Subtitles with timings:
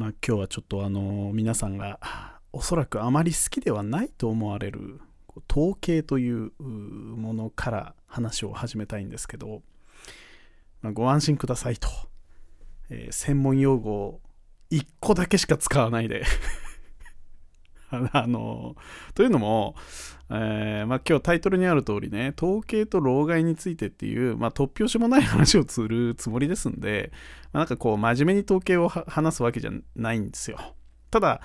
[0.00, 1.98] まあ、今日はちょっとあの皆さんが
[2.54, 4.98] おそらくあまり好きではないと思われる
[5.52, 9.60] 統計というものから話を始めたいんですけど、
[10.80, 11.86] まあ、ご安心くださいと、
[12.88, 14.20] えー、専門用語を
[14.70, 16.24] 1個だけしか使わないで。
[18.12, 18.76] あの
[19.14, 19.74] というのも、
[20.30, 27.12] えー、まあ、今日タイトルにある通りね統計と老害についてっていう、まあ、突拍子もない話をするつもりですんで、
[27.52, 30.58] まあ、なんかこう真面目に統計を話すわけじゃないんですよ。
[31.10, 31.40] ただ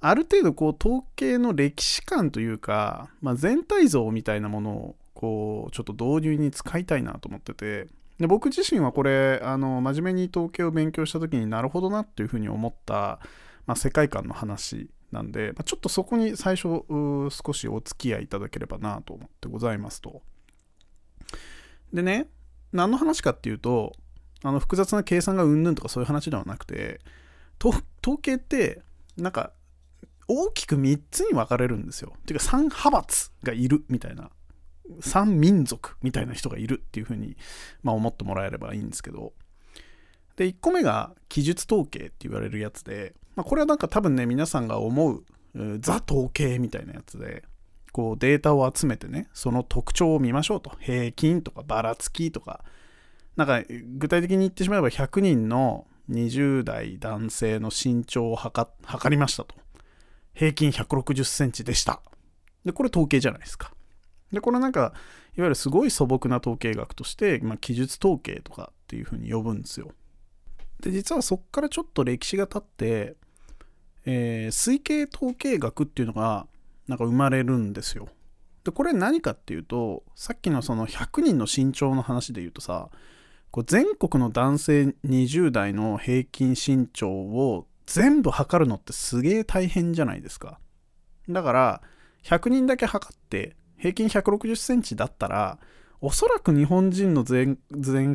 [0.00, 7.86] ある程度こう統計の歴史観というか、まあ、全体像みたいなものをこうちょっと導入に使いたいなと思ってて
[8.18, 13.18] で僕自身はこれあの真面目に統計を勉強した時になるほどなっていうふうに思った、
[13.66, 16.82] まあ、世界観の話なんで、まあ、ちょっとそこに最初
[17.30, 20.22] 少しお付き合いいただければなと思ってございますと。
[21.92, 22.28] でね、
[22.72, 23.92] 何の話かっていうと、
[24.42, 27.00] あの複雑な計算がうんぬんとかそういう話ではなくて、
[27.62, 27.82] 統
[28.20, 28.82] 計って
[29.16, 29.52] なんか
[30.28, 32.12] 大きく3つに分かれるんですよ。
[32.24, 34.30] ていうか3派閥がいるみたいな。
[35.02, 37.36] 3民族みたいな人がいるっていうふうに、
[37.82, 39.32] まあ、思ってもらえればいいんですけど。
[40.36, 45.24] で、1個目が記述統計って言われるやつで、まあ、これはなんか多分ね、皆さんが思う、
[45.78, 47.42] ザ統計みたいなやつで、
[47.90, 50.72] こうデータを集めてね、その特徴を見ましょうと。
[50.78, 52.62] 平均とかばらつきとか。
[53.36, 53.62] なんか
[53.96, 58.68] 具体的に言ってしまえば100人の20代男性の身長を測
[59.08, 59.54] りましたと。
[60.34, 62.02] 平均160センチでした。
[62.66, 63.72] で、これ統計じゃないですか。
[64.32, 64.92] で、これなんか、
[65.34, 69.92] いわゆるすごい素朴な統計学として、まあ、記述統計とかっていうふうに呼ぶんですよ。
[70.80, 73.16] で実はそこからちょっと歴史が経って、
[74.06, 76.46] えー、推計統計学っていうのが
[76.88, 78.08] なんか生まれるんですよ。
[78.64, 82.90] でこれ何かっていうとさっきのその100人の身長の話で言うとさ
[83.50, 90.60] こう全国の男性20代の平均身長を全部測るのってすげえ大変じゃないですか。
[91.28, 91.82] だから
[92.24, 95.58] 100人だけ測って平均160センチだったら
[96.00, 97.58] おそらく日本人の全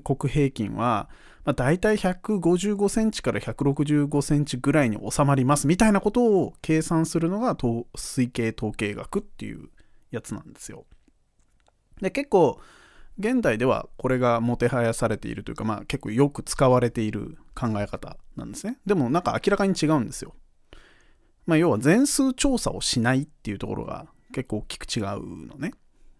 [0.00, 1.08] 国平均は
[1.44, 9.68] まあ、大体155センチから165センチぐらいに収まりますみたいなことを計算するのが推計統計学っていう
[10.10, 10.86] やつなんですよ。
[12.00, 12.60] で結構
[13.18, 18.78] 現代ではこれがもてはやされているというか、まあ、結構よく使われている考え方なんですね。
[18.86, 20.34] でもなんか明らかに違うんですよ。
[21.46, 25.74] まあ、要は全数調査をしないっていうところが結構大きく違うのね。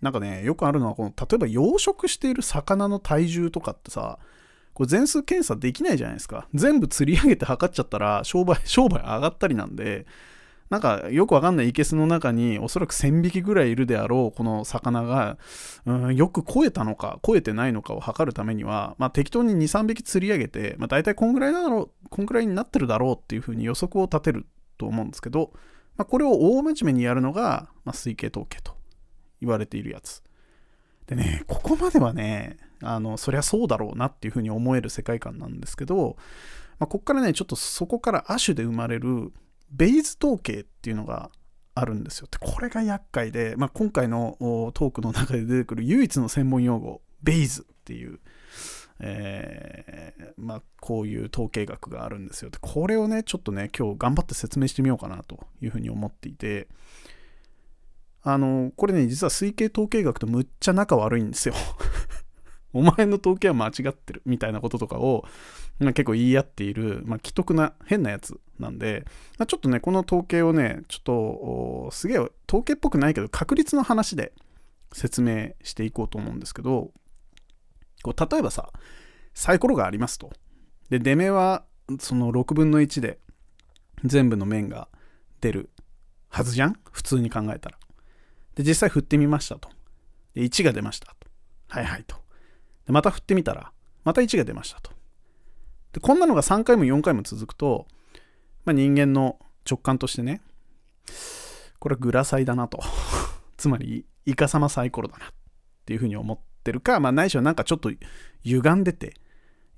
[0.00, 4.18] なんかね、よくあるのはこの、例えば養殖している魚の体重とかってさ、
[4.72, 6.48] これ全数検査できないじゃないですか。
[6.54, 10.06] 全部釣り上げて測っちゃったら商売、 商売上がったりなんで、
[10.70, 15.36] なんかよくわかんない生けすの中におそらく1000匹ぐらいいるであろうこの魚が、
[15.84, 24.46] うん、よく超えたのか超えてないのかを測るためには、まあ、適当に23匹釣り上げて、まあ、大体こんぐらいだろうこんぐらいになってるだろうっていうふうに予測を立てる
[24.78, 25.50] と思うんですけど、
[25.96, 28.79] まあ、これを大真面目にやるのが、まあ、推計統計と
[29.40, 30.22] 言われているやつ。
[31.06, 36.16] でねここまではねあのそりゃそうだろうなっていうふうに思える世界観なんですけど、
[36.78, 39.32] まあ、ここからねちょっとそこから亜種で生まれる
[39.70, 41.30] ベイズ統計っていうのが
[41.74, 42.28] あるんですよ。
[42.30, 44.36] でこれが厄介で、まあ、今回の
[44.74, 48.18] トークの中で出てくる唯一の専門用語ベイズっていう、
[49.00, 52.50] えー、まあ、こういう統計学があるんですよ。
[52.50, 56.68] でこれをねちょっとね今日頑張って説明してみようかなというふうに思っていて
[58.22, 61.54] あのこれね実は推計統計学とむっちゃ仲悪いんですよ
[62.72, 65.24] お前の統計は間違ってるみたいなこととかを、
[65.78, 69.04] まあ、結構言い合っている、まあ、既得な変なやつなんで、
[69.38, 74.32] まあ、ちょっとね、この統計をね、ちょっとすげえ統計っぽくないけど、確率の話で
[74.92, 76.92] 説明していこうと思うんですけど、
[78.02, 78.70] こう例えばさ、
[79.34, 80.30] サイコロがありますと。
[80.90, 81.64] で、出目は
[81.98, 83.18] その6分の1で
[84.04, 84.88] 全部の面が
[85.40, 85.70] 出る
[86.28, 86.78] はずじゃん？
[86.92, 87.78] 普通に考えたら。
[88.60, 89.70] で、実際振ってみましたと。
[90.34, 91.14] で、1が出ましたと。
[91.68, 92.16] はいはいと。
[92.86, 93.72] でまた振ってみたら、
[94.04, 94.90] また1が出ましたと。
[95.92, 97.86] で、こんなのが3回も4回も続くと、
[98.64, 99.38] まあ、人間の
[99.68, 100.42] 直感としてね、
[101.78, 102.80] これはグラサイだなと。
[103.56, 105.28] つまり、イカサマサイコロだなっ
[105.86, 107.90] ていうふうに思ってるか、まあ、ないしはなんかちょっと
[108.42, 109.14] 歪んでて、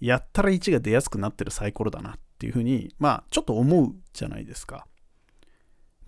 [0.00, 4.86] やったら1が出やすくなってるサイコロだなっていうふうに、まあ、ちょっと思うじゃないですか。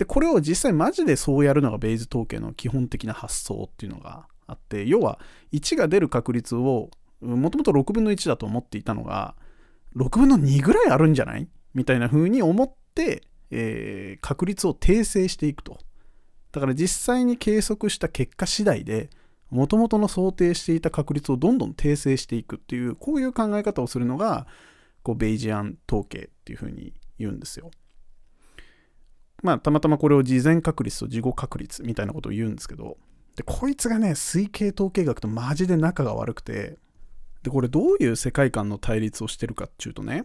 [0.02, 5.20] で、これを実際マジでそうやるのがベイズ統計の基本的な発想っていうのがあって要は
[5.52, 6.90] 1が出る確率を
[7.20, 9.36] もともと6分の1だと思っていたのが
[9.94, 11.48] 6分の2ぐらいあるんじゃない？
[11.72, 13.22] みたいな風に思って、
[13.52, 15.78] えー、確率を訂正していくと
[16.50, 19.08] だから実際に計測した結果次第で
[19.50, 24.48] もともとの想定していた確率をどんどん訂正していくっていうこういう考え方をするのが
[25.04, 27.70] こうベイジアン統計っていう風に言うんですよ。
[29.42, 32.96] まあたまたまこれを事前確率と事後確率みたいなことを言うんですけど
[33.36, 36.78] でこいつがね推計統計学とマジで仲が悪くて
[37.42, 40.24] でこれどういう世界観の対立をしてるかっていうとね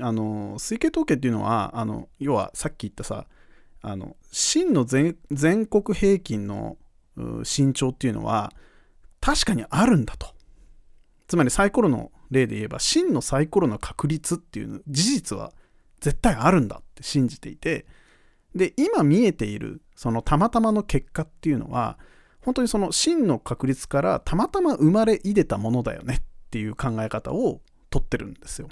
[0.00, 3.26] あの推計統計っていうのはあの要はさっき言ったさ
[3.82, 6.78] あの真の全全国平均の
[7.16, 8.52] 身長っていうのは
[9.20, 10.34] 確かにあるんだと。
[11.28, 15.52] つまりサイコロの例で言えば真のサイコロの確率っていう事実は
[16.00, 17.86] 絶対あるんだって信じていて
[18.54, 21.98] で今見えているそのたまたまの結果っていうのは
[22.40, 27.60] 本当にその真の確率からたまたま生まれいでたものだよねっていう考え方を
[27.90, 28.68] とってるんですよ。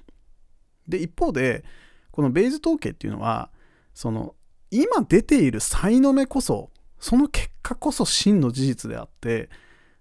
[0.87, 1.65] で一方で
[2.11, 3.51] このベイズ統計っていうのは
[3.95, 4.35] その
[4.71, 9.49] 今出ている才の目こそその結果こそ真の事実であって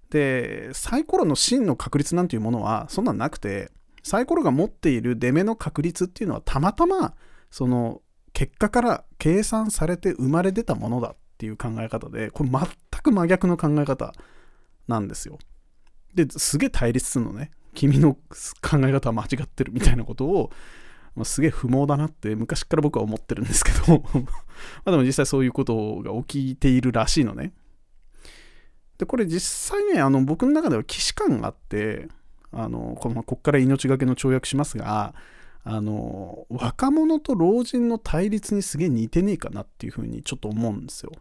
[0.09, 3.71] でサイコロの真の確率なんていうものはそんなんなくて
[4.03, 7.13] サイコロが持っている出目の確率っていうのはたまたま
[7.49, 8.01] その
[8.33, 12.61] 結果から計算されて生まれ出たものだっていう考え方でこれ全
[13.01, 14.13] く真逆の考え方
[14.87, 15.37] なんですよ。
[16.13, 20.51] ですげえ対立するのね君の考え方は間違ってるみたいなことを、
[21.15, 24.03] まあ、すげえ不毛だなって昔から僕は思ってるんですけど
[24.85, 27.53] までも実際そういうことが起きているらしいのね。
[28.97, 32.07] でこれ実際ねあの僕の中では既視感があって
[32.51, 35.15] あのこのこっから命がけの跳躍しますが
[35.63, 41.11] あの若者と老人の対立にすげえ似てねえかなっていうふうにちょっと思うんですよ。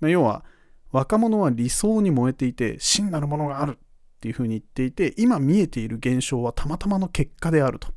[0.00, 0.44] まあ、要は
[0.90, 3.78] 若者は理想に燃えていて真なるものがある
[4.16, 7.88] っていうふうに言っていて今見えている現象はたまたまの結果であると。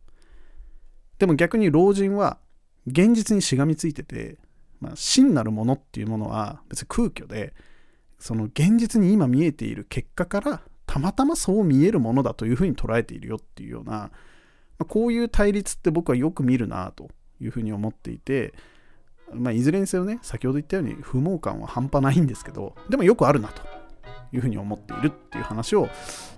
[1.18, 2.38] でも逆に老人は
[2.88, 4.38] 現実にしがみついてて、
[4.80, 7.54] まあ、真なるものっていうものは別に空虚で
[8.20, 14.12] その現実に今見えている結果からたまたまそう見えるものだというふうに捉えているよっていうような
[14.86, 17.10] こういう対立って僕はよく見るなと
[17.42, 18.54] いうふうに思っていて、
[19.34, 23.62] まあ、いずれにせよね、先ほど言ったように不毛感は半端ないんですけど、でもよくあるなと
[24.32, 25.90] いうふうに思っているっていう話を、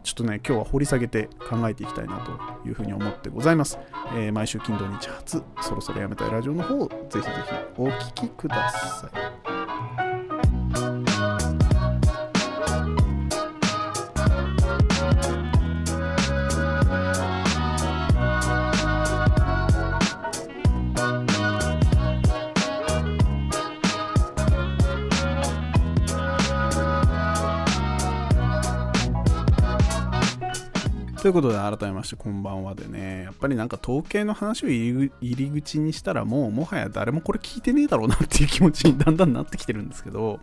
[0.03, 3.79] ちょっとね、今日は掘り下げて考えていきたいなというふうに思ってございます。
[4.15, 9.40] えー、毎週金土日初、そろそろやめたいラジオの方、ぜひぜひお聴きください。
[31.21, 33.25] ということで改めましてこんばんはでね。
[33.25, 40.39] やっぱりなんか統計の話を入り口にしたらもうもはや誰もこれ聞いてねえだろうなっていう気持ちにだんだんなってきてるんですけど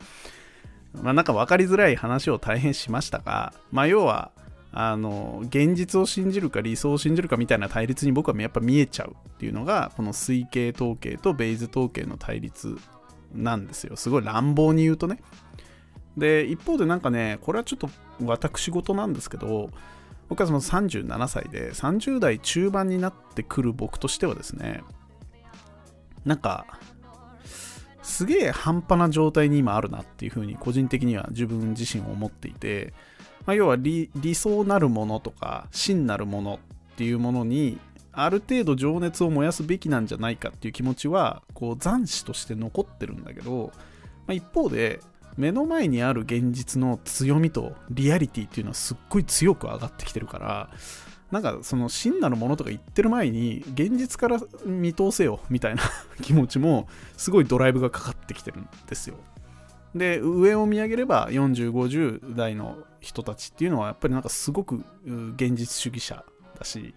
[1.02, 4.30] まあなんか分かりづらい話を大変しましたがまあ要は
[4.70, 12.76] あの現実を信じるか理想を信じるかみたいな対立に僕はやっぱ見えちゃうっていうのがこの推計統計とベイズ統計の対立
[13.34, 13.96] なんですよ。
[13.96, 15.20] すごい乱暴に言うとね。
[16.16, 17.90] で一方でなんかねこれはちょっと
[18.24, 19.70] 私事なんですけど
[20.28, 24.82] 僕はその37歳で30代中盤になってくる僕としてはですね
[26.24, 26.66] なんか
[28.02, 32.94] すげえ半端な状態に今あるなっていうふうに個人的には自分自身を思っていて、
[33.46, 36.58] まあ、要は理想なるものとか真なるもの
[36.92, 37.78] っていうものに
[38.12, 43.72] ある程度情熱を燃やすべきなんじゃないかっていう気持ちはこう残滓として残ってるんだけど、
[44.26, 45.00] まあ、一方で
[45.38, 50.68] 目の前にある現実の強みとリアリティっていうのはすっごい強く上がってきてるから
[51.30, 55.82] なんかその真なるものとか言ってる前に現実から見通せよみたいな
[56.22, 59.16] 気持ちもすごいドライブがかかってきてるんですよ。
[59.94, 64.84] で上を見上げれば4050代の人たちっていうのはやっぱりなんかすごく
[65.36, 66.24] 現実主義者
[66.58, 66.94] だし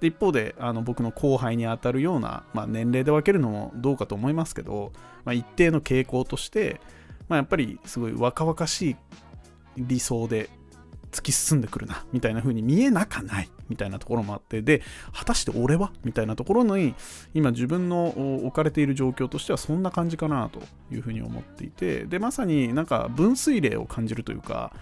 [0.00, 4.92] で一方であの僕の後輩に当たるような、まあ、年齢で分けるのもどうかと思いますけど、
[5.24, 6.80] まあ、一定の傾向として
[7.30, 8.96] まあ、やっぱりすごい若々しい
[9.78, 10.50] 理想で
[11.12, 14.82] 突き進んでくるなみたいな風に見えなかないみたいなところもあってで
[15.12, 15.92] 果たして俺は？
[16.04, 16.94] みたいなところに
[17.32, 18.08] 今自分の
[18.44, 20.60] 置かれている状況としてはそんな感じかなと
[20.92, 24.72] いうふうに思っていてでまさになんか分水嶺を感じるというか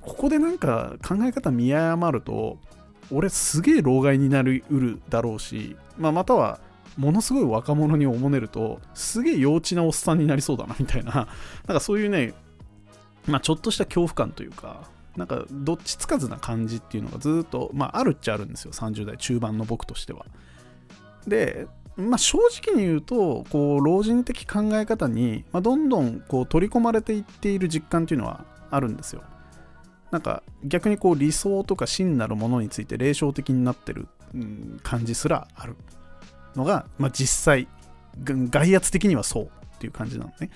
[0.00, 2.58] ここでなんか考え方見誤ると
[3.12, 6.60] 俺すげえ老害になりうるだろうし、まあ、または
[6.96, 11.12] ものすごい若者におもねるとすげえ幼稚なおっさんになりそうだなみたいな。
[11.66, 12.34] なんかそういうね
[13.26, 18.72] まあちょっとした恐怖感というかなんかどっちつかずな感じっていうのがずっと、まあ、あるっちゃあるんですよ。
[18.72, 20.26] 30代中盤の僕としては。
[21.26, 29.22] でまあ、正直に言うとこう老人的考え方に、まあ、どんどんこう取り込まれていっている実感っていうのはあるんですよ。
[30.10, 34.08] なんか逆にこう理想とか真なるものについて霊障的になってる、
[34.82, 35.76] 感じすらある。
[36.56, 37.68] のが、まあ、実際
[38.24, 40.50] 外圧的にはそうっていう感じなのね。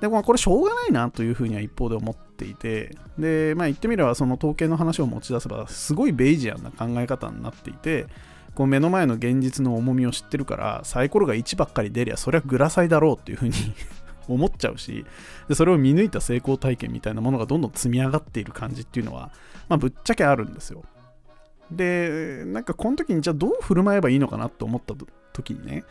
[0.00, 8.06] で、まあ、これしょうがないなというふうには一方で思っていてで、まあ、言ってみればその統計の話を持ち出せばすごいベイジアンな考え方になっていて
[8.54, 13.54] こう目の前の現実の重みを知ってるからサイコロが1ばっかり出りゃそりゃグラサイだろうっていうふうに
[14.26, 15.04] 思っちゃうし
[15.48, 19.30] でそれを見抜いた成功体験みたいなものがどんどん積み上がっている感じっていうのは、
[19.68, 20.82] まあ、ぶっちゃけあるんですよ。
[21.70, 24.94] でなんかこの時にじゃあどう振る舞えばいいのかなと思った
[25.32, 25.84] 時にね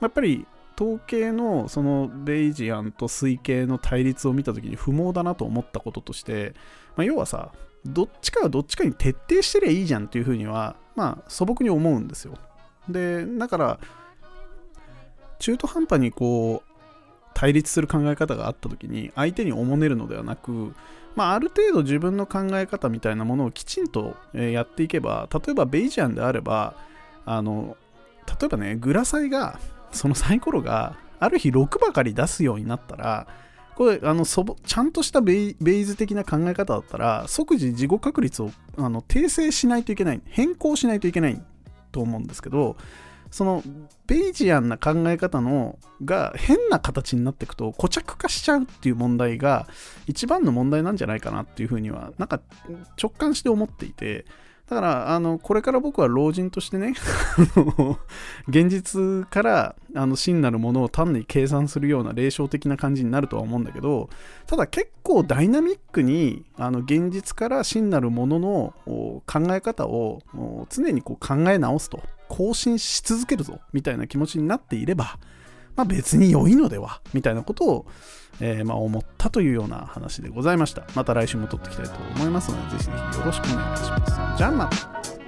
[0.00, 0.46] やっぱり
[0.80, 6.54] 統計のそのベイジアンと推計の対立を見た時に不毛だなと思ったこととして、
[6.96, 7.52] まあ、要はさ
[7.84, 12.34] どっちかがどっちかに徹底してりゃいいじゃんっていうふうにはまあ素朴に思うんですよ。
[12.88, 13.80] でだから
[15.38, 16.70] 中途半端にこう
[17.34, 20.74] 対立する考え方があった時に相手におもねるのではなく、
[21.16, 26.74] まあ、ある程度自分の考え方みたいなものをきちんとやっていけば例えばベイジアンであれば
[27.26, 27.76] あの
[28.26, 29.60] 例えばねグラサイが
[29.92, 33.26] そのサイコロがある日6ばかり出すようになったら
[33.74, 41.42] これあのそちゃんとしたベイズ的な考え方だったら即時事後確率をあの訂正しないといけない変更しないといけない
[41.92, 42.76] と思うんですけど
[43.30, 43.62] その
[44.06, 49.68] ベイジアンな考え方のが変な形になっていくと固着化しちゃうっていう問題が
[50.06, 52.40] 一番の問題なんじゃないかなっていうふうにはなんか
[53.00, 54.26] 直感して思っていて。
[54.68, 56.94] だから、あの、これから僕は老人としてね、
[58.46, 64.10] 現実からあの真なるものを単に計算するような霊障的な感じになるとは思うんだけど、
[64.46, 70.20] ただ結構ダイナミックにあの現実から真なるものの考え方を
[70.68, 75.18] 常にこう考え直すと、更新し続けるぞ、みたいな気持ちになっていれば、
[75.76, 77.86] まあ、別に良いのではみたいなことを、
[78.40, 80.86] えー、ま思ったというような話でございました。
[80.94, 84.38] また来週も撮っていきたいと思いますので、ぜひぜひよろしくお願いいたします。
[84.38, 85.19] じゃあまた。